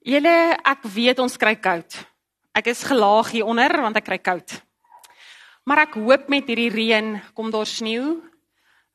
[0.00, 1.92] Julle, ek weet ons kry koud.
[2.56, 4.54] Ek is gelaag hier onder want ek kry koud.
[5.68, 8.16] Maar ek hoop met hierdie reën kom daar sneeu.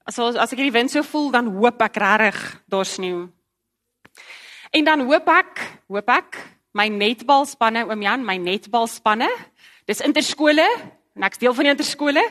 [0.01, 3.27] As as ek hierdie wind so voel, dan hoop ek regtig daar sneeu.
[4.73, 5.61] En dan hoop ek,
[5.93, 6.39] hoop ek
[6.73, 9.29] my netbalspanne oom Jan, my netbalspanne.
[9.85, 12.23] Dis interskole en ek's deel van die interskole,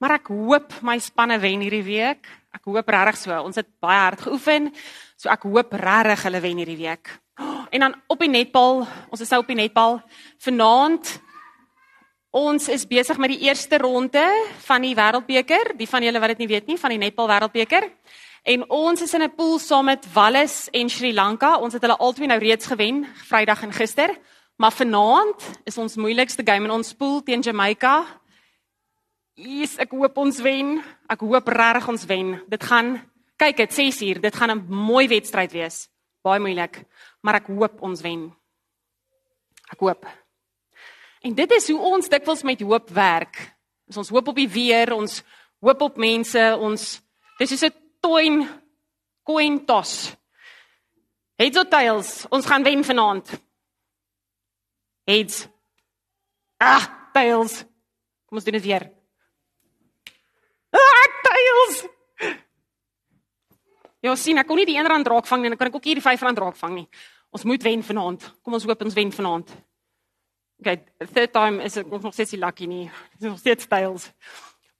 [0.00, 2.24] maar ek hoop my spanne wen hierdie week.
[2.56, 3.36] Ek hoop regtig so.
[3.44, 4.72] Ons het baie hard geoefen.
[5.20, 7.12] So ek hoop regtig hulle wen hierdie week.
[7.70, 10.00] En dan op die netbal, ons is nou op die netbal
[10.38, 11.20] vanaand.
[12.30, 14.24] Ons is besig met die eerste ronde
[14.64, 15.74] van die Wêreldbeker.
[15.76, 17.88] Die van julle wat dit nie weet nie, van die netbal Wêreldbeker.
[18.42, 21.56] En ons is in 'n pool saam met Wallis en Sri Lanka.
[21.58, 24.18] Ons het hulle albei nou reeds gewen, Vrydag en gister.
[24.56, 28.04] Maar vanaand is ons moeilikste game in ons pool teen Jamaica.
[29.34, 30.82] Yes, ek hoop ons wen.
[31.08, 32.42] Ek hoop regtig ons wen.
[32.48, 33.00] Dit gaan
[33.36, 34.20] kyk dit 6 uur.
[34.20, 35.88] Dit gaan 'n mooi wedstryd wees.
[36.22, 36.84] Baie moeilik
[37.22, 38.26] maar ek hoop ons wen.
[39.72, 40.06] Ek hoop.
[41.22, 43.38] En dit is hoe ons dikwels met hoop werk.
[43.88, 45.20] Is ons hoop op die weer, ons
[45.62, 46.98] hoop op mense, ons
[47.38, 48.48] dis is 'n toin
[49.22, 50.16] coin toss.
[51.38, 53.40] Heads or tails, ons gaan wen vanaand.
[55.06, 55.48] Heads.
[56.58, 57.64] Ah, tails.
[58.26, 58.90] Kom ons doen dit weer.
[60.70, 61.86] Ah, tails.
[64.02, 65.84] Ja, sien, ek kon nie die 1 rand raak vang nie en ek kan ook
[65.86, 66.88] hier die 5 rand raak vang nie.
[67.32, 68.24] Ons moet wen vanaand.
[68.42, 69.52] Kom ons hoop ons wen vanaand.
[70.62, 70.80] Okay,
[71.14, 72.84] third time is ek nog steeds nie lucky nie.
[73.18, 74.08] Dis nog steeds styles.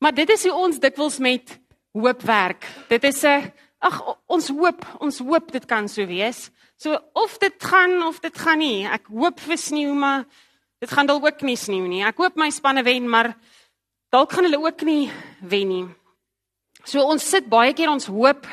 [0.02, 1.54] Maar dit is hoe ons dikwels met
[1.94, 2.66] hoop werk.
[2.90, 6.50] Dit is 'n ag ons hoop, ons hoop dit kan so wees.
[6.76, 8.86] So of dit gaan of dit gaan nie.
[8.86, 10.24] Ek hoop vir sneeu, maar
[10.80, 12.02] dit gaan dalk ook nie sneeu nie.
[12.02, 13.36] Ek hoop my spanne wen, maar
[14.10, 15.86] dalk gaan hulle ook nie wen nie.
[16.84, 18.46] So ons sit baie keer ons hoop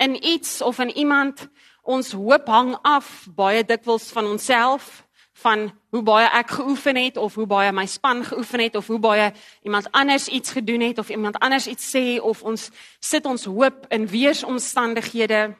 [0.00, 1.48] in iets of in iemand.
[1.82, 5.04] Ons hoop hang af baie dikwels van onsself,
[5.40, 8.98] van hoe baie ek geoefen het of hoe baie my span geoefen het of hoe
[8.98, 12.68] baie iemand anders iets gedoen het of iemand anders iets sê of ons
[13.00, 15.54] sit ons hoop in weersomstandighede.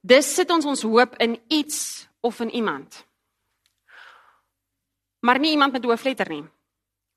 [0.00, 3.04] Dis sit ons ons hoop in iets of in iemand.
[5.20, 6.44] Maar nie iemand met hoofletter nie.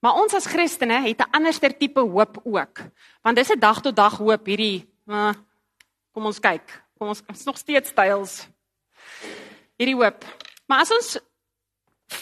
[0.03, 2.79] Maar ons as Christene het 'n anderster tipe hoop ook.
[3.21, 5.33] Want dis 'n dag tot dag hoop hierdie Uh,
[6.15, 6.63] kom ons kyk.
[6.95, 8.35] Kom ons is nog steeds styles.
[9.75, 10.23] Hierdie hoop.
[10.69, 11.09] Maar as ons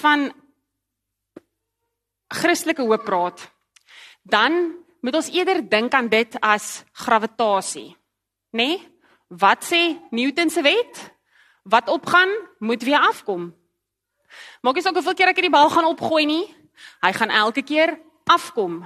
[0.01, 0.31] van
[2.31, 3.43] Christelike hoop praat,
[4.23, 7.91] dan moet ons eerder dink aan dit as gravitasie.
[8.51, 8.63] Né?
[8.63, 8.79] Nee?
[9.31, 10.97] Wat sê Newton se wet?
[11.63, 13.53] Wat opgaan, moet weer afkom.
[14.61, 16.43] Maak saak hoeveel keer ek hierdie bal gaan opgooi nie,
[17.05, 17.95] hy gaan elke keer
[18.27, 18.81] afkom.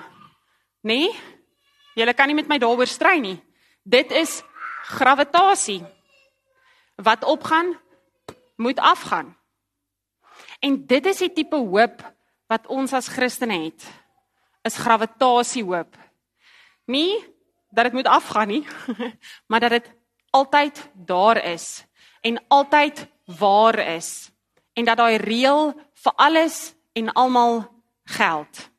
[0.86, 1.08] Né?
[1.08, 1.10] Nee?
[1.96, 3.40] Julle kan nie met my daaroor stry nie.
[3.86, 4.42] Dit is
[4.82, 5.86] gravitasie.
[6.96, 7.78] Wat opgaan,
[8.56, 9.38] moet afgaan.
[10.60, 12.02] En dit is die tipe hoop
[12.50, 13.86] wat ons as Christene het.
[14.66, 15.98] Is gravitasie hoop.
[16.86, 17.14] Nie
[17.70, 18.68] dat dit moet afgaan nie,
[19.50, 19.92] maar dat dit
[20.30, 21.86] altyd daar is
[22.22, 24.32] en altyd waar is
[24.74, 27.68] en dat daai reël vir alles en almal
[28.04, 28.70] geld.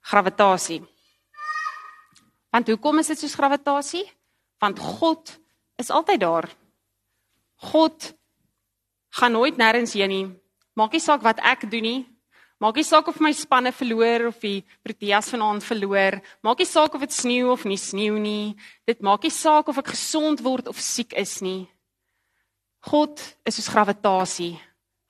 [0.00, 0.93] Gravitasie.
[2.54, 4.04] Want hoekom is dit soos gravitasie?
[4.62, 5.32] Want God
[5.82, 6.46] is altyd daar.
[7.72, 8.12] God
[9.18, 10.26] gaan nooit nêrens heen nie.
[10.78, 12.02] Maak nie saak wat ek doen nie.
[12.62, 16.20] Maak nie saak of my spanne verloor of die Proteas vanaand verloor.
[16.46, 18.54] Maak nie saak of dit sneeu of nie sneeu nie.
[18.86, 21.66] Dit maak nie saak of ek gesond word of siek is nie.
[22.86, 24.54] God is soos gravitasie.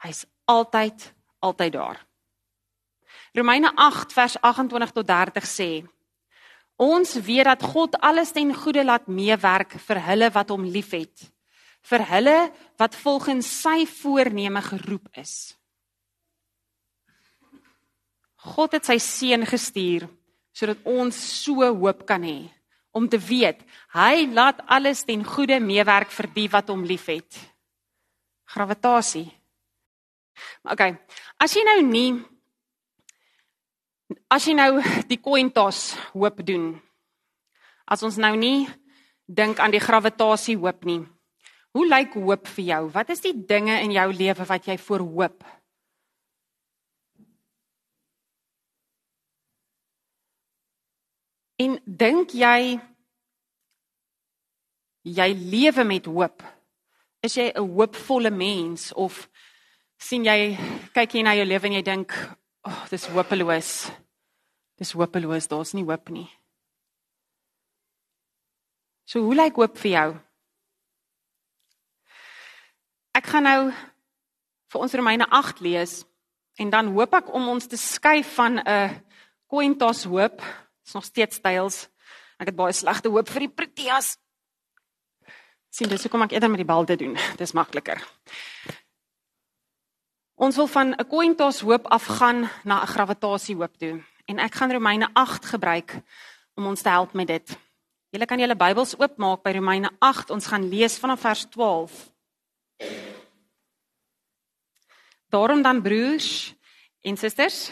[0.01, 1.13] Hy's altyd
[1.45, 2.01] altyd daar.
[3.37, 5.71] Romeine 8 vers 28 tot 30 sê
[6.81, 11.29] Ons weet dat God alles ten goeie laat meewerk vir hulle wat hom liefhet,
[11.87, 12.39] vir hulle
[12.81, 15.55] wat volgens sy voorneme geroep is.
[18.45, 20.09] God het sy seun gestuur
[20.55, 22.45] sodat ons so hoop kan hê
[22.95, 23.63] om te weet
[23.97, 27.39] hy laat alles ten goeie meewerk vir die wat hom liefhet.
[28.55, 29.27] Gravitasie.
[30.63, 30.93] Maar okay,
[31.43, 32.11] as jy nou nie
[34.29, 36.75] As jy nou die coin toss hoop doen.
[37.89, 38.67] As ons nou nie
[39.25, 41.03] dink aan die gravitasie hoop nie.
[41.75, 42.83] Hoe lyk hoop vir jou?
[42.95, 45.45] Wat is die dinge in jou lewe wat jy voor hoop?
[51.63, 52.77] En dink jy
[55.05, 56.43] jy lewe met hoop?
[57.25, 59.29] Is jy 'n hoopvolle mens of
[59.99, 60.57] sien jy
[60.93, 63.91] kyk jy na jou lewe en jy dink, "Ag, oh, dis hopeloos."
[64.75, 66.27] Dis hopeloos, daar's nie hoop nie.
[69.07, 70.09] So hoe lyk hoop vir jou?
[73.35, 73.61] gaan nou
[74.71, 76.03] vir ons Romeine 8 lees
[76.63, 79.03] en dan hoop ek om ons te skuif van 'n
[79.51, 80.43] coin toss hoop,
[80.87, 81.89] is nog steeds styles.
[82.39, 84.19] Ek het baie slegte hoop vir die Proteas.
[85.71, 87.17] Sien, dis hoekom ek eerder met die bal te doen.
[87.37, 87.99] Dis makliker.
[90.45, 94.05] Ons wil van 'n coin toss hoop afgaan na 'n gravitasie hoop toe.
[94.25, 96.03] En ek gaan Romeine 8 gebruik
[96.55, 97.59] om ons te help met dit.
[98.11, 100.31] Julle kan julle Bybels oopmaak by Romeine 8.
[100.31, 102.11] Ons gaan lees vanaf vers 12.
[105.29, 106.55] Daarom dan broers
[107.01, 107.71] en susters,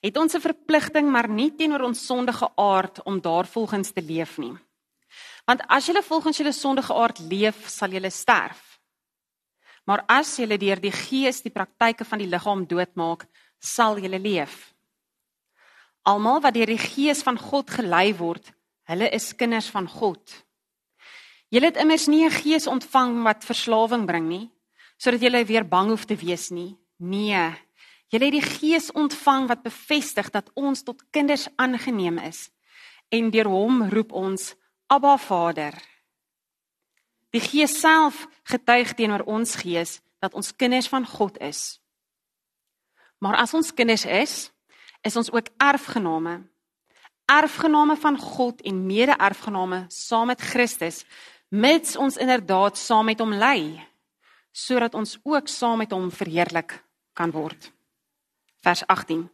[0.00, 4.56] het ons 'n verpligting maar nie teenoor ons sondige aard om daarvolgens te leef nie.
[5.44, 8.69] Want as julle volgens julle sondige aard leef, sal julle sterf.
[9.90, 13.24] Maar as julle deur die Gees die praktyke van die liggaam doodmaak,
[13.58, 14.68] sal julle leef.
[16.06, 18.52] Almal wat deur die Gees van God gelei word,
[18.86, 20.22] hulle is kinders van God.
[21.50, 24.50] Julle het immers nie 'n gees ontvang wat verslawing bring nie,
[24.96, 26.78] sodat jy weer bang hoef te wees nie.
[26.98, 27.50] Nee.
[28.10, 32.50] Jy het die Gees ontvang wat bevestig dat ons tot kinders aangeneem is
[33.10, 34.54] en deur hom roep ons
[34.86, 35.89] Abba Vader.
[37.30, 41.80] Die Gees self getuig teenoor ons gees dat ons kinders van God is.
[43.18, 44.50] Maar as ons kinders is,
[45.06, 46.40] is ons ook erfgename.
[47.30, 51.04] Erfgename van God en mede-erfgename saam met Christus,
[51.48, 53.86] mits ons inderdaad saam met hom ly
[54.50, 56.72] sodat ons ook saam met hom verheerlik
[57.14, 57.70] kan word.
[58.66, 59.28] Vers 18.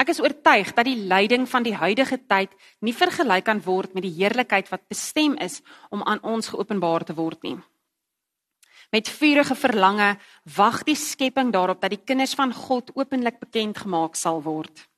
[0.00, 4.06] Ek is oortuig dat die lyding van die huidige tyd nie vergelyk kan word met
[4.06, 5.60] die heerlikheid wat bestem is
[5.90, 7.58] om aan ons geopenbaar te word nie.
[8.90, 10.16] Met vurige verlange
[10.56, 14.88] wag die skepping daarop dat die kinders van God openlik bekend gemaak sal word.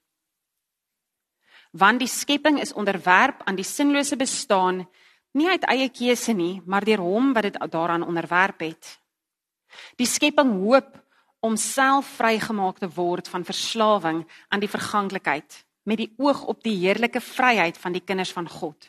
[1.73, 4.87] Want die skepping is onderwerp aan die sinlose bestaan
[5.33, 8.99] nie uit eie keuse nie, maar deur hom wat dit daaraan onderwerp het.
[9.97, 11.02] Die skepping hoop
[11.43, 16.77] om self vrygemaak te word van verslawing aan die verganklikheid met die oog op die
[16.79, 18.89] heerlike vryheid van die kinders van God.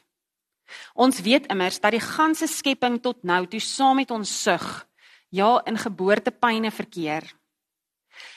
[0.93, 4.65] Ons weet immers dat die ganse skepping tot nou toe saam met ons sug,
[5.33, 7.25] ja in geboortepyne verkeer.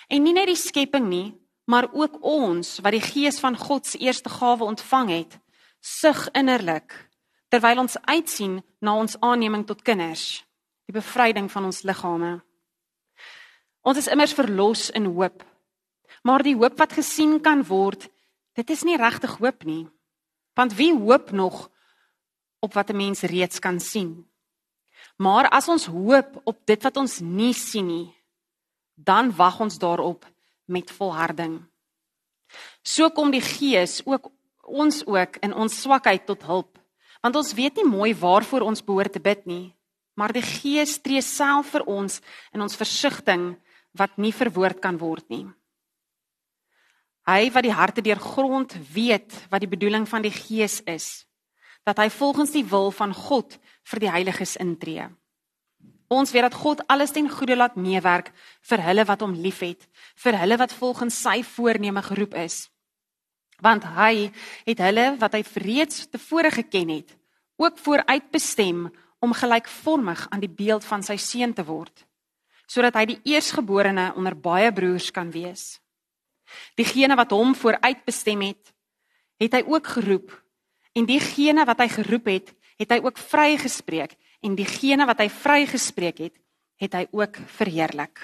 [0.08, 1.34] En nie net die skepping nie,
[1.68, 5.38] maar ook ons wat die gees van God se eerste gawe ontvang het,
[5.80, 6.94] sug innerlik
[7.52, 10.42] terwyl ons uitsien na ons aanneming tot kinders,
[10.88, 12.40] die bevryding van ons liggame.
[13.87, 15.44] Ons is immers verlos in hoop.
[16.27, 18.09] Maar die hoop wat gesien kan word,
[18.59, 19.85] dit is nie regtig hoop nie.
[20.59, 21.69] Want wie hoop nog
[22.65, 24.27] op wat 'n mens reeds kan sien?
[25.17, 28.15] Maar as ons hoop op dit wat ons nie sien nie,
[28.94, 30.27] dan wag ons daarop
[30.65, 31.65] met volharding.
[32.83, 34.31] So kom die Gees ook
[34.62, 36.79] ons ook in ons swakheid tot hulp.
[37.21, 39.75] Want ons weet nie mooi waarvoor ons behoort te bid nie,
[40.15, 42.21] maar die Gees tree self vir ons
[42.53, 43.56] in ons versigtiging
[43.96, 45.46] wat nie verwoord kan word nie.
[47.26, 51.26] Hy wat die harte deurgrond weet wat die bedoeling van die Gees is,
[51.82, 53.56] dat hy volgens die wil van God
[53.90, 55.08] vir die heiliges intree.
[56.06, 58.31] Ons weet dat God alles ten goeie laat meewerk
[58.70, 59.88] vir hulle wat hom liefhet,
[60.22, 62.69] vir hulle wat volgens sy voorneme geroep is.
[63.58, 64.28] Want hy
[64.69, 67.10] het hulle wat hy reeds tevore geken het,
[67.58, 68.87] ook vooruit bestem
[69.19, 72.06] om gelykvormig aan die beeld van sy seun te word
[72.66, 75.78] sodat hy die eersgeborene onder baie broers kan wees.
[76.78, 78.73] Diegene wat hom vooruitbestem het,
[79.42, 80.32] het hy ook geroep
[80.96, 86.25] en diegene wat hy geroep het, het hy ook vrygespreek en diegene wat hy vrygespreek
[86.26, 86.35] het,
[86.80, 88.20] het hy ook verheerlik.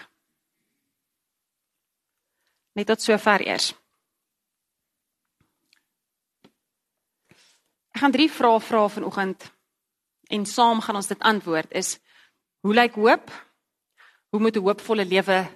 [2.76, 3.72] Net tot sover eers.
[7.92, 9.44] Ek gaan drie vrae vra vanoggend
[10.32, 11.98] en saam gaan ons dit antwoord is
[12.64, 13.28] hoe lyk hoop?
[14.32, 15.46] Hoe moet 'n hoopvolle lewe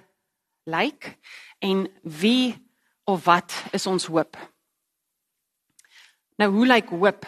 [0.63, 1.17] lyk
[1.59, 2.55] en wie
[3.03, 4.37] of wat is ons hoop?
[6.37, 7.25] Nou hoe lyk hoop?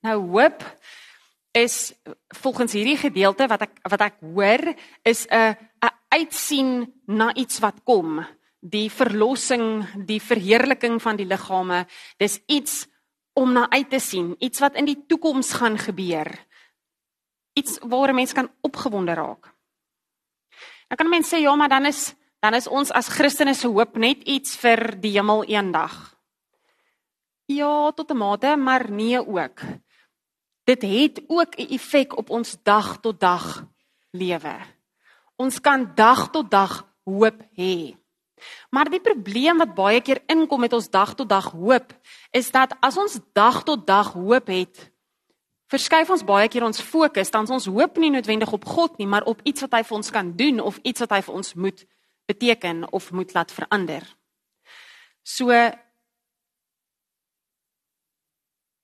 [0.00, 0.64] Nou hoop
[1.52, 1.92] is
[2.28, 5.54] volgens hierdie gedeelte wat ek wat ek hoor is 'n
[5.86, 8.26] 'n uitsien na iets wat kom,
[8.60, 11.86] die verlossing, die verheerliking van die liggame.
[12.18, 12.86] Dis iets
[13.32, 16.46] om na uit te sien, iets wat in die toekoms gaan gebeur.
[17.52, 19.59] Iets waar mense kan opgewonde raak.
[20.90, 23.98] Dan kan mense sê ja, maar dan is dan is ons as Christene se hoop
[24.00, 25.92] net iets vir die hemel eendag.
[27.46, 29.60] Ja, tot 'n mate, maar nee ook.
[30.64, 33.66] Dit het ook 'n effek op ons dag tot dag
[34.10, 34.56] lewe.
[35.36, 37.94] Ons kan dag tot dag hoop hê.
[38.70, 41.94] Maar die probleem wat baie keer inkom met ons dag tot dag hoop,
[42.30, 44.90] is dat as ons dag tot dag hoop het,
[45.70, 49.26] verskuif ons baie keer ons fokus, dan ons hoop nie noodwendig op God nie, maar
[49.30, 51.84] op iets wat hy vir ons kan doen of iets wat hy vir ons moet
[52.30, 54.04] beteken of moet laat verander.
[55.22, 55.54] So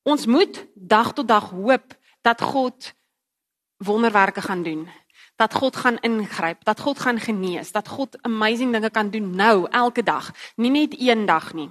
[0.07, 2.93] ons moet dag tot dag hoop dat God
[3.83, 4.87] wonderwerke gaan doen.
[5.37, 9.67] Dat God gaan ingryp, dat God gaan genees, dat God amazing dinge kan doen nou
[9.71, 11.69] elke dag, nie net een dag nie.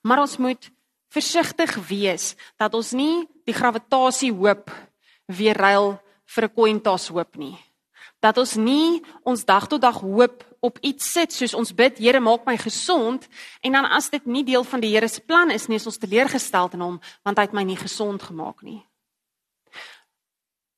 [0.00, 0.70] Maar ons moet
[1.12, 4.72] versigtig wees dat ons nie die gravitasie hoop
[5.28, 5.98] weer ruil
[6.34, 7.58] vir 'n coin toss hoop nie.
[8.20, 12.20] Dat ons nie ons dag tot dag hoop op iets sit soos ons bid, Here
[12.20, 13.28] maak my gesond
[13.60, 15.98] en dan as dit nie deel van die Here se plan is nie, is ons
[15.98, 18.82] teleurgestel in hom want hy het my nie gesond gemaak nie.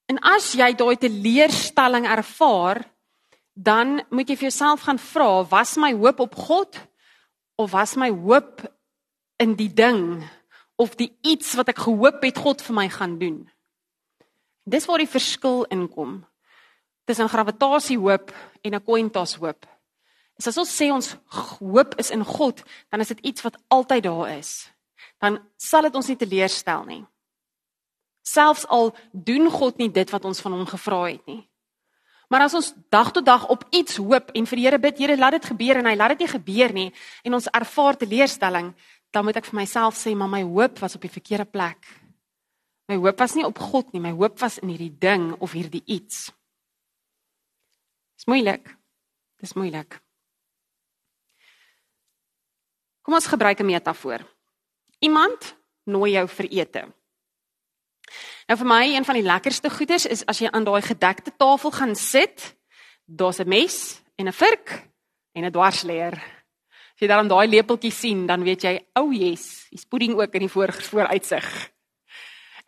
[0.09, 2.85] En as jy daai teleurstelling ervaar,
[3.55, 6.81] dan moet jy vir jouself gaan vra, was my hoop op God
[7.57, 8.74] of was my hoop
[9.45, 10.25] in die ding
[10.81, 13.45] of die iets wat ek gehoop het God vir my gaan doen?
[14.65, 16.23] Dis waar die verskil inkom
[17.05, 18.33] tussen gravitasie hoop
[18.65, 19.67] en 'n coin toss hoop.
[20.39, 21.17] As ons sê ons
[21.61, 24.71] hoop is in God, dan is dit iets wat altyd daar is.
[25.21, 27.05] Dan sal dit ons nie teleurstel nie.
[28.23, 31.49] Selfs al doen God nie dit wat ons van hom gevra het nie.
[32.29, 35.17] Maar as ons dag tot dag op iets hoop en vir die Here bid, Here,
[35.17, 38.73] laat dit gebeur en hy laat dit nie gebeur nie en ons ervaar teleurstelling,
[39.15, 41.87] dan moet ek vir myself sê, maar my hoop was op die verkeerde plek.
[42.91, 45.85] My hoop was nie op God nie, my hoop was in hierdie ding of hierdie
[45.87, 46.33] iets.
[48.19, 48.67] Dis moeilik.
[49.41, 50.01] Dis moeilik.
[53.05, 54.21] Kom ons gebruik 'n metafoor.
[54.99, 56.83] Iemand nooi jou vir ete.
[58.49, 61.71] Nou vir my een van die lekkerste goeders is as jy aan daai gedekte tafel
[61.71, 62.57] gaan sit,
[63.05, 64.89] daar's 'n mes en 'n vurk
[65.33, 66.34] en 'n dwarsleer.
[67.05, 70.47] Jy dan daai lepeltjie sien, dan weet jy, ou oh yes, hier's pudding ook in
[70.47, 71.49] die voor vooruitsig.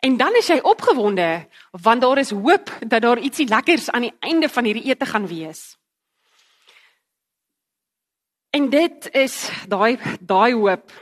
[0.05, 1.47] En dan is jy opgewonde
[1.81, 5.25] want daar is hoop dat daar ietsie lekkers aan die einde van hierdie ete gaan
[5.25, 5.73] wees.
[8.53, 10.93] En dit is daai daai hoop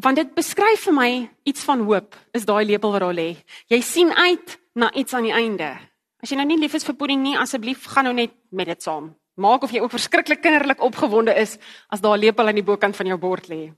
[0.00, 1.10] want dit beskryf vir my
[1.42, 3.34] iets van hoop is daai lepel wat daar lê
[3.66, 5.74] jy sien uit na iets aan die einde
[6.22, 8.86] as jy nou nie lief is vir pudding nie asseblief gaan nou net met dit
[8.86, 11.58] saam maak of jy ook verskriklik kinderlik opgewonde is
[11.88, 13.70] as daai lepel aan die bokant van jou bord lê.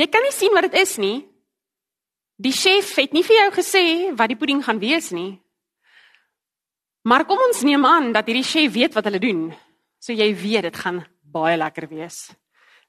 [0.00, 1.18] Jy kan nie sien wat dit is nie.
[2.42, 3.84] Die chef het nie vir jou gesê
[4.16, 5.36] wat die pudding gaan wees nie.
[7.02, 9.50] Maar kom ons neem aan dat hierdie chef weet wat hulle doen.
[10.02, 12.30] So jy weet dit gaan baie lekker wees.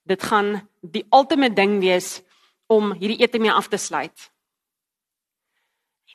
[0.06, 2.22] Dit gaan die ultimate ding wees
[2.72, 4.30] om hierdie ete mee af te sluit.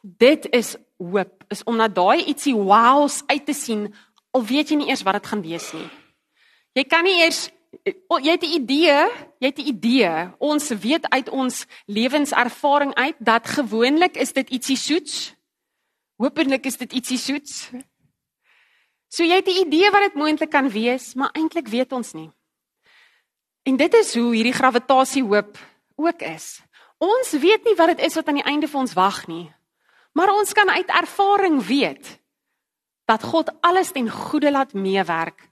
[0.02, 3.88] Dit is hoop, is om na daai ietsie wows uit te sien
[4.30, 5.88] al weet jy nie eers wat dit gaan wees nie.
[6.75, 7.49] Jy kan nie eers
[8.25, 9.08] jy het 'n idee,
[9.38, 10.30] jy het 'n idee.
[10.38, 15.35] Ons weet uit ons lewenservaring uit dat gewoonlik is dit ietsie soets.
[16.16, 17.70] Hoopelik is dit ietsie soets.
[19.08, 22.30] So jy het 'n idee wat dit moontlik kan wees, maar eintlik weet ons nie.
[23.62, 25.58] En dit is hoe hierdie gravitasie hoop
[25.97, 26.61] ook is.
[26.99, 29.52] Ons weet nie wat dit is wat aan die einde vir ons wag nie.
[30.12, 32.18] Maar ons kan uit ervaring weet
[33.08, 35.46] dat God alles ten goeie laat meewerk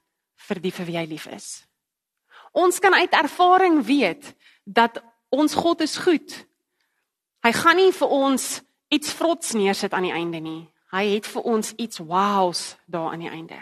[0.47, 1.65] vir die vir wie hy lief is.
[2.53, 4.29] Ons kan uit ervaring weet
[4.63, 5.01] dat
[5.33, 6.33] ons God is goed.
[7.45, 8.61] Hy gaan nie vir ons
[8.93, 10.61] iets vrots neersit aan die einde nie.
[10.93, 13.59] Hy het vir ons iets wows daar aan die einde.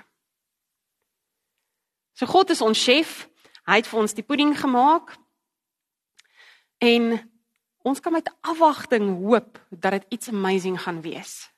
[2.15, 3.25] So God is ons chef.
[3.65, 5.15] Hy het vir ons die pudding gemaak.
[6.83, 7.15] En
[7.85, 11.54] ons kan met afwagting hoop dat dit iets amazing gaan wees.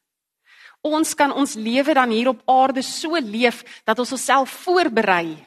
[0.85, 5.37] Ons kan ons lewe dan hier op aarde so leef dat ons osself voorberei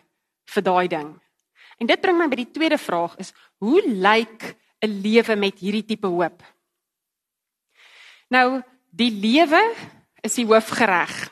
[0.51, 1.11] vir daai ding.
[1.81, 3.33] En dit bring my by die tweede vraag is
[3.63, 6.43] hoe lyk 'n lewe met hierdie tipe hoop?
[8.29, 9.61] Nou, die lewe
[10.23, 11.31] is die hoofgereg.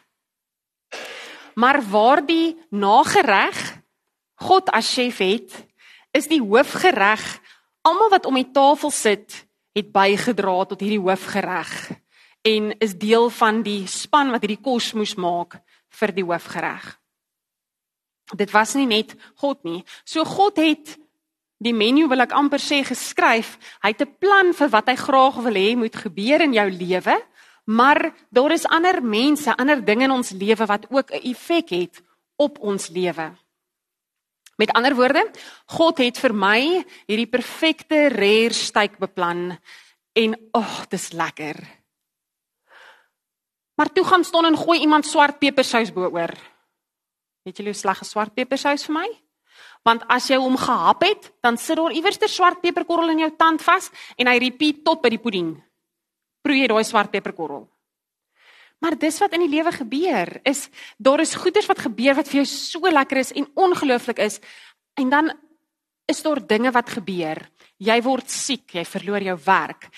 [1.55, 3.79] Maar waar die nagereg
[4.35, 5.67] God as chef het,
[6.13, 7.41] is die hoofgereg.
[7.83, 11.99] Almal wat om die tafel sit, het bygedra tot hierdie hoofgereg
[12.49, 15.59] en is deel van die span wat hierdie kos moes maak
[16.01, 16.87] vir die hoofgereg.
[18.37, 19.83] Dit was nie net God nie.
[20.05, 20.97] So God het
[21.65, 23.57] die menu wil ek amper sê geskryf.
[23.83, 27.17] Hy het 'n plan vir wat hy graag wil hê moet gebeur in jou lewe,
[27.67, 32.03] maar daar is ander mense, ander dinge in ons lewe wat ook 'n effek het
[32.37, 33.37] op ons lewe.
[34.57, 35.31] Met ander woorde,
[35.67, 39.59] God het vir my hierdie perfekte rare steak beplan
[40.13, 41.78] en ag, oh, dis lekker.
[43.79, 46.35] Maar toe gaan staan en gooi iemand swart pepersous bo-oor.
[47.47, 49.07] Weet julle hoe sleg is swart pepersous vir my?
[49.87, 53.31] Want as jy hom gehap het, dan sit daar iewers 'n swart peperkorrel in jou
[53.37, 55.63] tand vas en hy repeat tot by die pudding.
[56.43, 57.69] Proe jy daai swart peperkorrel.
[58.79, 60.69] Maar dis wat in die lewe gebeur, is
[60.99, 64.41] daar is goeders wat gebeur wat vir jou so lekker is en ongelooflik is
[64.95, 65.33] en dan
[66.07, 67.51] is daar dinge wat gebeur.
[67.79, 69.89] Jy word siek, jy verloor jou werk.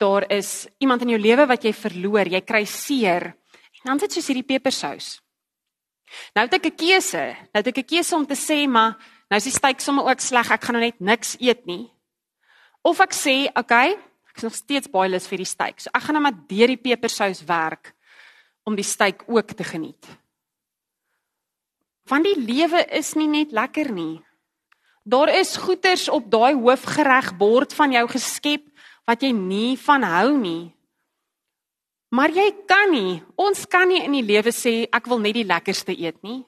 [0.00, 3.34] Daar is iemand in jou lewe wat jy verloor, jy kry seer.
[3.82, 5.18] En dan sit soos hierdie pepersous.
[6.34, 7.24] Nou het ek 'n keuse.
[7.52, 8.96] Nou het ek 'n keuse om te sê, maar
[9.28, 10.50] nou is die steak sommer ook sleg.
[10.50, 11.90] Ek gaan nou net niks eet nie.
[12.82, 13.92] Of ek sê, okay,
[14.30, 15.80] ek is nog steeds baie lus vir die steak.
[15.80, 17.94] So ek gaan nou maar deur die pepersous werk
[18.64, 20.06] om die steak ook te geniet.
[22.06, 24.25] Want die lewe is nie net lekker nie.
[25.06, 28.64] Daar is goeders op daai hoofgereg bord van jou geskep
[29.06, 30.74] wat jy nie van hou nie.
[32.10, 35.46] Maar jy kan nie, ons kan nie in die lewe sê ek wil net die
[35.46, 36.40] lekkerste eet nie.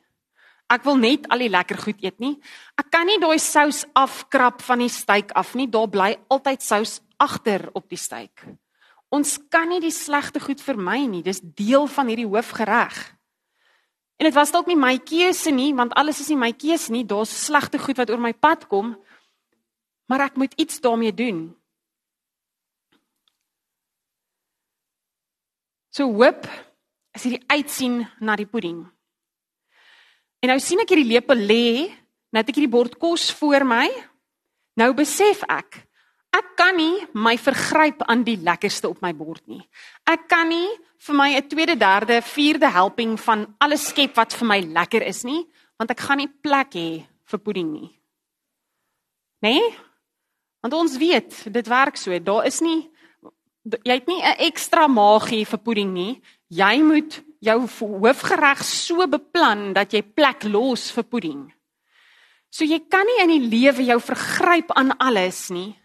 [0.69, 2.35] Ek wil net al die lekker goed eet nie.
[2.75, 5.69] Ek kan nie daai sous afkrap van die steak af nie.
[5.71, 8.43] Daar bly altyd sous agter op die steak.
[9.09, 11.23] Ons kan nie die slegte goed vermy nie.
[11.23, 12.99] Dis deel van hierdie hoofgereg.
[14.19, 17.05] En dit was dalk nie my keuse nie, want alles is nie my keuse nie.
[17.07, 18.97] Daar's slegte goed wat oor my pad kom.
[20.11, 21.47] Maar ek moet iets daarmee doen.
[25.95, 26.47] So hoop
[27.15, 28.83] is hierdie uitsien na die pudding.
[30.43, 31.69] En nou sien ek hierdie lepel lê,
[32.31, 33.87] nou het ek hierdie bord kos voor my.
[34.79, 35.81] Nou besef ek,
[36.35, 39.63] ek kan nie my vergryp aan die lekkerste op my bord nie.
[40.07, 40.69] Ek kan nie
[40.99, 45.25] vir my 'n tweede, derde, vierde helping van alles skep wat vir my lekker is
[45.25, 45.47] nie,
[45.79, 47.91] want ek gaan nie plek hê vir pudding nie.
[49.43, 49.55] Né?
[49.55, 49.77] Nee?
[50.61, 52.19] Want ons weet, dit werk so.
[52.19, 52.91] Daar is nie
[53.85, 56.23] jy het nie 'n ekstra magie vir pudding nie.
[56.49, 61.53] Jy moet jou hoofgereg so beplan dat jy plek los vir pudding.
[62.51, 65.77] So jy kan nie in die lewe jou vergryp aan alles nie.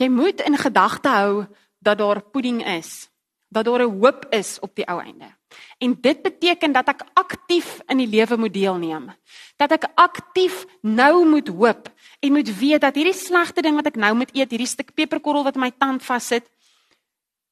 [0.00, 1.46] Jy moet in gedagte hou
[1.84, 3.10] dat daar pudding is
[3.50, 5.36] dat daar 'n hoop is op die ou einde.
[5.78, 9.10] En dit beteken dat ek aktief in die lewe moet deelneem.
[9.56, 13.96] Dat ek aktief nou moet hoop en moet weet dat hierdie slegte ding wat ek
[13.96, 16.50] nou moet eet, hierdie stuk peperkorrel wat in my tand vassit,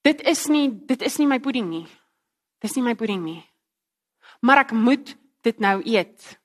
[0.03, 1.87] dit is nie dit is nie my pudding nie.
[2.59, 3.44] Dis nie my pudding nie.
[4.40, 6.38] Maar ek moet dit nou eet.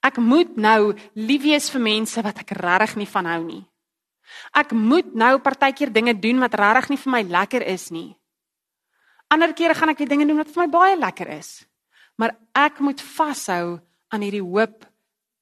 [0.00, 3.64] Ek moet nou lief wees vir mense wat ek regtig nie van hou nie.
[4.52, 8.10] Ek moet nou partykeer dinge doen wat regtig nie vir my lekker is nie.
[9.32, 11.64] Ander kere gaan ek die dinge doen wat vir my baie lekker is.
[12.20, 13.80] Maar ek moet vashou
[14.14, 14.84] aan hierdie hoop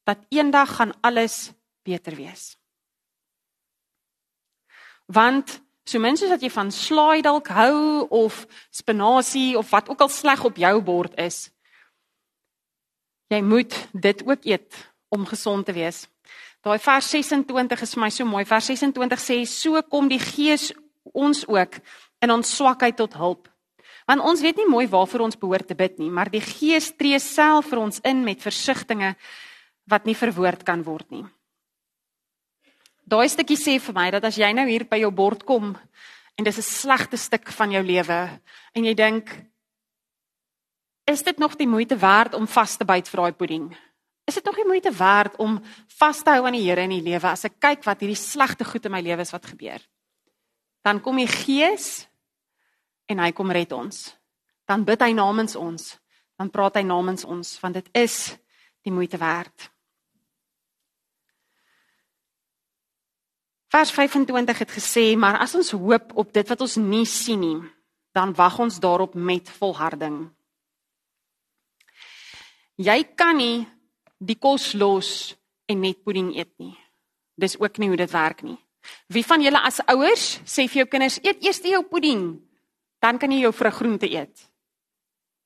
[0.09, 1.53] dat eendag gaan alles
[1.85, 2.57] beter wees.
[5.13, 10.01] Want so min soos dat jy van slaai dalk hou of spinasie of wat ook
[10.01, 11.51] al sleg op jou bord is,
[13.33, 14.79] jy moet dit ook eet
[15.13, 16.07] om gesond te wees.
[16.63, 18.45] Daai vers 26 is vir my so mooi.
[18.47, 20.71] Vers 26 sê so kom die Gees
[21.11, 21.79] ons ook
[22.23, 23.49] in ons swakheid tot hulp.
[24.07, 27.19] Want ons weet nie mooi waarvoor ons behoort te bid nie, maar die Gees tree
[27.23, 29.19] self vir ons in met versigtings
[29.91, 31.25] wat nie verwoord kan word nie.
[33.03, 35.75] Daai stukkie sê vir my dat as jy nou hier by jou bord kom
[36.39, 38.41] en dis 'n slegte stuk van jou lewe
[38.75, 39.31] en jy dink
[41.07, 43.77] is dit nog die moeite werd om vas te byt vir daai pudding?
[44.25, 45.59] Is dit nog die moeite werd om
[45.99, 48.67] vas te hou aan die Here in die lewe as ek kyk wat hierdie slegte
[48.67, 49.83] goed in my lewe is wat gebeur?
[50.83, 52.07] Dan kom die Gees
[53.11, 54.13] en hy kom red ons.
[54.67, 55.97] Dan bid hy namens ons,
[56.39, 58.37] dan praat hy namens ons want dit is
[58.87, 59.69] die moeite werd.
[63.73, 67.61] Vers 25 het gesê, maar as ons hoop op dit wat ons nie sien nie,
[68.13, 70.27] dan wag ons daarop met volharding.
[72.77, 73.65] Jy kan nie
[74.23, 75.35] die kos los
[75.67, 76.77] en net pudding eet nie.
[77.35, 78.59] Dis ook nie hoe dit werk nie.
[79.07, 82.41] Wie van julle as ouers sê vir jou kinders eet eers jou pudding
[83.03, 84.49] dan kan jy jou vrug groente eet.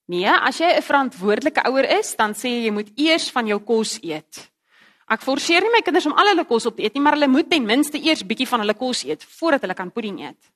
[0.06, 3.58] Nee, as jy 'n verantwoordelike ouer is, dan sê jy jy moet eers van jou
[3.58, 4.50] kos eet.
[5.08, 7.28] Ek forceer nie my kinders om al hulle kos op te eet nie, maar hulle
[7.28, 10.52] moet ten minste eers bietjie van hulle kos eet voordat hulle kan pudding eet.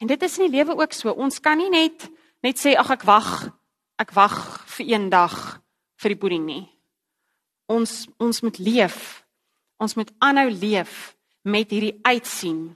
[0.00, 1.10] En dit is in die lewe ook so.
[1.10, 2.10] Ons kan nie net
[2.42, 3.52] net sê ag ek wag,
[3.98, 5.62] ek wag vir een dag
[5.96, 6.68] vir die pudding nie.
[7.72, 8.98] Ons ons moet leef.
[9.82, 12.70] Ons moet aanhou leef met hierdie uitsien.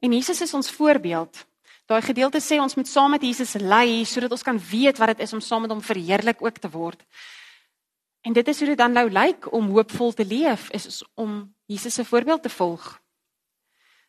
[0.00, 1.46] En Jesus is ons voorbeeld.
[1.90, 5.24] Daai gedeelte sê ons moet saam met Jesus lei sodat ons kan weet wat dit
[5.26, 7.00] is om saam met hom verheerlik ook te word.
[8.22, 11.94] En dit is hoe dit dan nou lyk om hoopvol te leef is om Jesus
[11.94, 12.84] se voorbeeld te volg.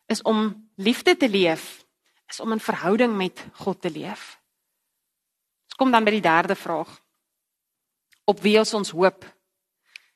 [0.06, 1.84] Is om liefde te leef,
[2.28, 4.38] is om in verhouding met God te leef.
[5.66, 7.00] Ons kom dan by die derde vraag.
[8.24, 9.24] Op wie is ons hoop?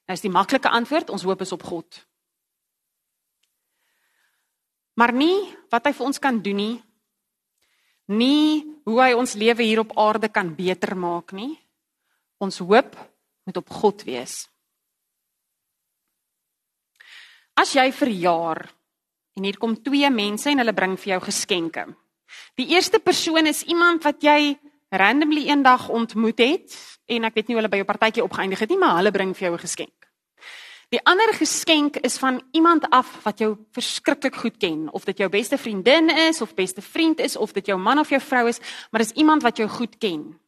[0.06, 2.02] Nou is die maklike antwoord, ons hoop is op God.
[4.96, 5.36] Maar nie
[5.72, 6.76] wat hy vir ons kan doen nie.
[8.06, 11.52] Nie hoe hy ons lewe hier op aarde kan beter maak nie.
[12.38, 12.94] Ons hoop
[13.46, 14.44] moet op God wees.
[17.56, 18.62] As jy verjaar
[19.36, 21.86] en hier kom twee mense en hulle bring vir jou geskenke.
[22.56, 24.56] Die eerste persoon is iemand wat jy
[24.96, 28.72] randomly eendag ontmoet het en ek weet nie hoe hulle by jou partytjie opgeëindig het
[28.72, 30.06] nie, maar hulle bring vir jou 'n geskenk.
[30.94, 35.28] Die ander geskenk is van iemand af wat jou verskriklik goed ken, of dit jou
[35.28, 38.61] beste vriendin is of beste vriend is of dit jou man of jou vrou is,
[38.90, 40.38] maar dis iemand wat jou goed ken.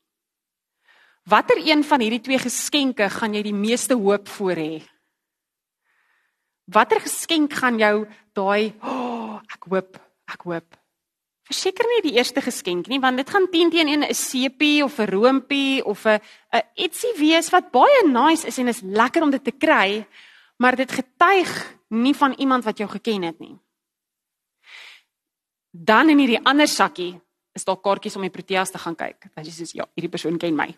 [1.28, 4.82] Watter een van hierdie twee geskenke gaan jy die meeste hoop voor hê?
[6.70, 9.98] Watter geskenk gaan jou daai, oh, ek hoop,
[10.30, 10.78] ek hoop.
[11.48, 14.98] Verseker nie die eerste geskenk nie, want dit gaan 10 teen 1 'n sepie of
[14.98, 16.20] 'n roompie of 'n
[16.52, 20.06] 'n ietsie wees wat baie nice is en is lekker om dit te kry,
[20.58, 23.56] maar dit getuig nie van iemand wat jou geken het nie.
[25.70, 27.20] Dan in hierdie ander sakkie
[27.54, 29.28] is daar kaartjies om die Proteas te gaan kyk.
[29.34, 30.68] Dan sê jy ja, hierdie persoon ken my.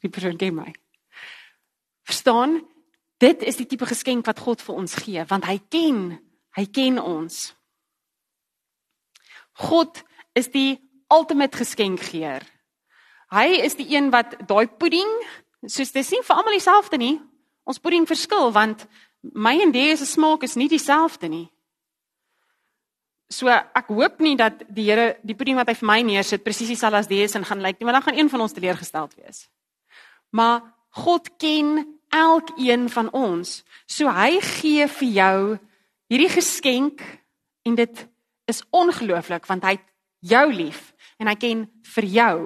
[0.00, 0.72] Hierdie persoon ken my.
[2.02, 2.60] Verstaan?
[3.20, 6.18] Dit is die tipe geskenk wat God vir ons gee, want hy ken,
[6.56, 7.54] hy ken ons.
[9.60, 10.02] God
[10.38, 10.78] is die
[11.12, 12.44] ultimate geskenkgeer.
[13.30, 15.10] Hy is die een wat daai pudding,
[15.66, 17.16] soos dit sien vir almal dieselfde nie.
[17.68, 18.86] Ons pudding verskil want
[19.36, 21.46] my en die se smaak is nie dieselfde nie.
[23.30, 26.72] So ek hoop nie dat die Here die pudding wat hy vir my neersit presies
[26.72, 29.14] dieselfde as die is en gaan lyk nie, want dan gaan een van ons teleurgesteld
[29.20, 29.46] wees.
[30.34, 30.64] Maar
[31.04, 33.60] God ken elkeen van ons.
[33.86, 35.58] So hy gee vir jou
[36.10, 37.04] hierdie geskenk
[37.62, 38.02] en dit
[38.50, 39.78] is ongelooflik want hy
[40.20, 42.36] jou lief en hy ken vir jou.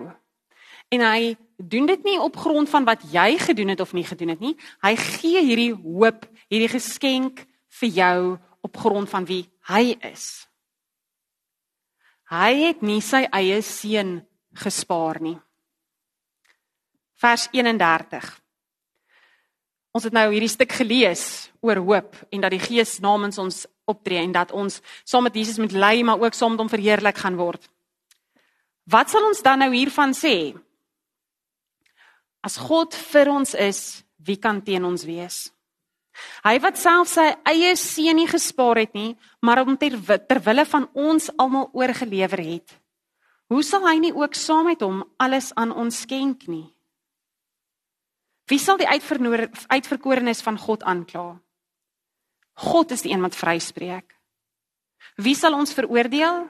[0.94, 4.34] En hy doen dit nie op grond van wat jy gedoen het of nie gedoen
[4.34, 4.54] het nie.
[4.82, 7.44] Hy gee hierdie hoop, hierdie geskenk
[7.80, 8.18] vir jou
[8.64, 10.46] op grond van wie hy is.
[12.32, 14.22] Hy het nie sy eie seun
[14.58, 15.36] gespaar nie.
[17.20, 18.43] Vers 31.
[19.94, 24.18] Ons het nou hierdie stuk gelees oor hoop en dat die Gees namens ons optree
[24.18, 27.38] en dat ons saam met Jesus moet ly maar ook saam met hom verheerlik gaan
[27.38, 27.62] word.
[28.90, 30.56] Wat sal ons dan nou hiervan sê?
[32.42, 35.46] As God vir ons is, wie kan teen ons wees?
[36.42, 39.14] Hy wat self sy eie seun nie gespaar het nie,
[39.46, 39.94] maar hom ter
[40.26, 42.76] terwille van ons almal oorgelewer het.
[43.46, 46.73] Hoe sal hy nie ook saam met hom alles aan ons skenk nie?
[48.50, 51.38] Wie sal die uitverkorenes van God aankla?
[52.54, 54.12] God is die een wat vryspreek.
[55.16, 56.44] Wie sal ons veroordeel?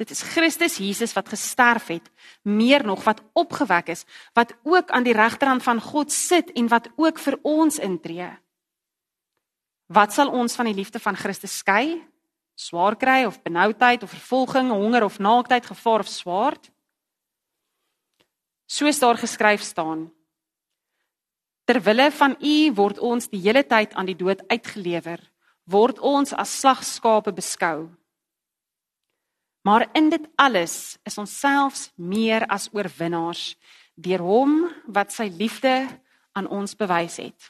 [0.00, 2.06] Dit is Christus Jesus wat gesterf het,
[2.42, 6.88] meer nog wat opgewek is, wat ook aan die regterhand van God sit en wat
[6.96, 8.30] ook vir ons intree.
[9.92, 12.00] Wat sal ons van die liefde van Christus skei?
[12.56, 16.70] Swaar kry of benoudheid of vervolging, honger of naaktheid, gevaar of swaard?
[18.66, 20.08] Soos daar geskryf staan:
[21.72, 25.22] Terwille van U word ons die hele tyd aan die dood uitgelewer,
[25.64, 27.86] word ons as slagskape beskou.
[29.64, 33.54] Maar in dit alles is ons selfs meer as oorwinnaars
[33.96, 34.52] deur hom
[34.84, 35.72] wat sy liefde
[36.36, 37.48] aan ons bewys het.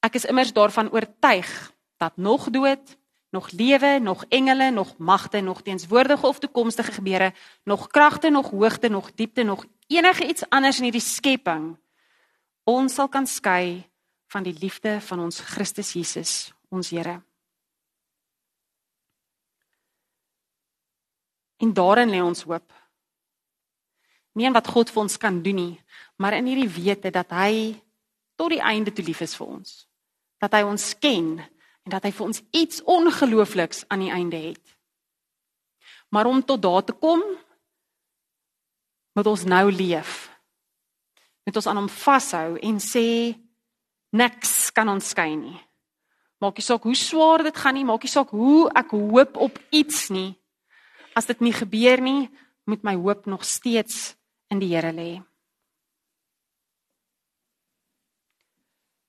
[0.00, 1.52] Ek is immers daarvan oortuig
[2.00, 2.96] dat nog dood,
[3.36, 7.34] nog lewe, nog engele, nog magte, nog teenswoordige of toekomstige gebeure,
[7.68, 11.74] nog kragte, nog hoogte, nog diepte, nog enige iets anders in hierdie skepping
[12.64, 13.82] ons sal kan skei
[14.32, 17.20] van die liefde van ons Christus Jesus, ons Here.
[21.62, 22.72] En daarin lê ons hoop.
[24.34, 25.74] Nie in wat God vir ons kan doen nie,
[26.16, 27.76] maar in hierdie wete dat hy
[28.40, 29.84] tot die einde toe lief is vir ons.
[30.42, 34.76] Dat hy ons ken en dat hy vir ons iets ongeloofliks aan die einde het.
[36.10, 37.22] Maar om tot daar te kom,
[39.12, 40.31] moet ons nou leef.
[41.46, 43.06] Moet ons aan hom vashou en sê
[44.14, 45.58] niks kan ons skei nie.
[46.42, 49.58] Maak nie saak hoe swaar dit gaan nie, maak nie saak hoe ek hoop op
[49.70, 50.32] iets nie.
[51.14, 52.30] As dit nie gebeur nie,
[52.66, 54.14] moet my hoop nog steeds
[54.50, 55.20] in die Here lê.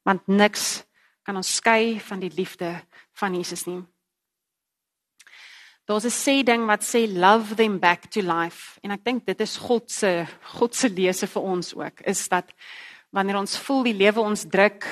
[0.03, 0.83] Want niks
[1.23, 2.75] kan ons skei van die liefde
[3.15, 3.81] van Jesus nie.
[5.85, 9.39] Daar's 'n sê ding wat sê love them back to life en ek dink dit
[9.41, 10.25] is God se
[10.57, 12.53] God se lese vir ons ook is dat
[13.11, 14.85] wanneer ons voel die lewe ons druk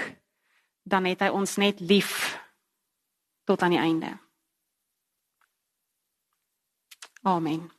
[0.83, 2.39] dan het hy ons net lief
[3.43, 4.17] tot aan die einde.
[7.23, 7.71] Amen.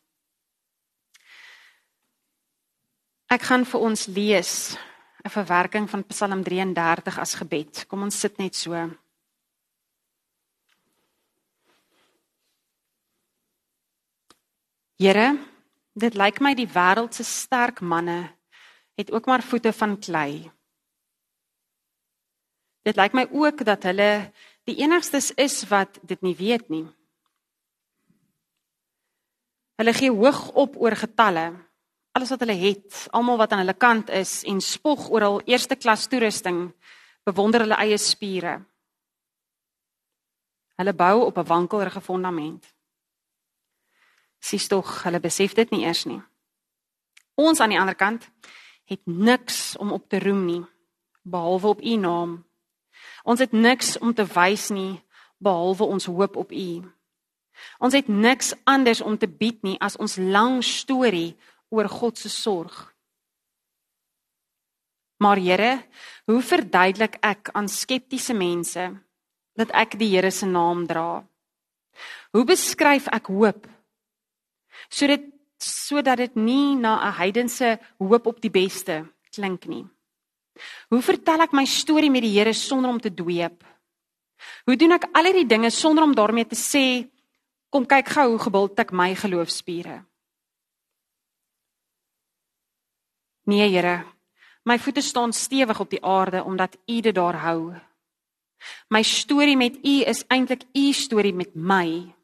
[3.33, 4.77] Ek gaan vir ons lees
[5.25, 7.87] 'n verwerking van Psalm 33 as gebed.
[7.89, 8.91] Kom ons sit net so.
[15.03, 15.35] Here,
[15.99, 18.21] dit lyk my die wêreld se sterk manne
[18.95, 20.45] het ook maar voete van klei.
[22.87, 24.31] Dit lyk my ook dat hulle
[24.69, 26.85] die enigstes is wat dit nie weet nie.
[29.83, 31.49] Hulle gee hoog op oor getalle.
[32.15, 35.75] Alles wat hulle het, almal wat aan hulle kant is en spog oor hul eerste
[35.75, 36.69] klas toerusting,
[37.27, 38.61] bewonder hulle eie spiere.
[40.79, 42.72] Hulle bou op 'n wankelrige fondament.
[44.43, 46.21] Sies tog, hulle besef dit nie eers nie.
[47.39, 48.27] Ons aan die ander kant
[48.91, 50.63] het niks om op te roem nie
[51.23, 52.41] behalwe op u naam
[53.23, 55.01] Ons het niks om te wys nie
[55.43, 56.71] behalwe ons hoop op U.
[57.83, 61.35] Ons het niks anders om te bied nie as ons lang storie
[61.71, 62.89] oor God se sorg.
[65.23, 65.73] Maar Here,
[66.27, 68.89] hoe verduidelik ek aan skeptiese mense
[69.59, 71.23] dat ek die Here se naam dra?
[72.33, 73.69] Hoe beskryf ek hoop
[74.93, 75.25] sodat
[75.63, 79.87] sodat dit nie na 'n heidense hoop op die beste klink nie?
[80.89, 83.65] Hoe vertel ek my storie met die Here sonder om te dweep?
[84.67, 87.09] Hoe doen ek al hierdie dinge sonder om daarmee te sê
[87.71, 90.05] kom kyk gou hoe gebuld ek my geloofspiere?
[93.47, 94.05] Nee Here,
[94.65, 97.73] my voete staan stewig op die aarde omdat U dit daar hou.
[98.89, 102.15] My storie met U is eintlik U storie met my.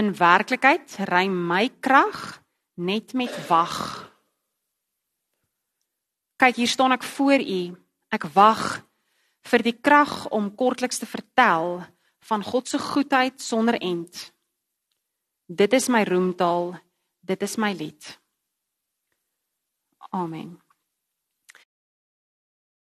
[0.00, 2.40] In werklikheid ry my krag
[2.74, 3.76] net met wag.
[6.40, 7.60] Kyk, hier staan ek voor u.
[8.12, 8.82] Ek wag
[9.50, 11.82] vir die krag om kortliks te vertel
[12.22, 14.32] van God se goedheid sonder end.
[15.46, 16.76] Dit is my roemtaal.
[17.20, 18.18] Dit is my lied.
[20.10, 20.61] Amen.